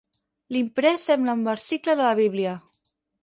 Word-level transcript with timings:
L'imprès 0.55 0.95
sembla 1.09 1.35
un 1.39 1.45
versicle 1.51 1.97
de 2.01 2.09
la 2.09 2.15
Bíblia. 2.23 2.57